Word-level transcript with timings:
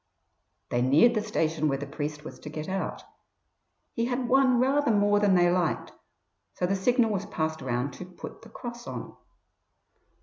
They 0.69 0.81
neared 0.81 1.13
the 1.13 1.21
station 1.21 1.67
where 1.67 1.77
the 1.77 1.85
priest 1.85 2.23
was 2.25 2.39
to 2.39 2.49
get 2.49 2.67
out. 2.67 3.03
He 3.93 4.05
had 4.05 4.27
won 4.27 4.57
rather 4.59 4.89
more 4.89 5.19
than 5.19 5.35
they 5.35 5.51
liked, 5.51 5.91
so 6.55 6.65
the 6.65 6.75
signal 6.75 7.11
was 7.11 7.27
passed 7.27 7.61
round 7.61 7.93
to 7.93 8.05
"put 8.05 8.41
the 8.41 8.49
cross 8.49 8.87
on". 8.87 9.15